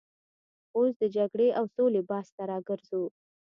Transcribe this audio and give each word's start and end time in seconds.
اوس 0.75 0.91
د 1.01 1.03
جګړې 1.15 1.47
او 1.59 1.65
سولې 1.75 2.01
بحث 2.09 2.27
ته 2.35 2.43
راګرځو. 2.51 3.03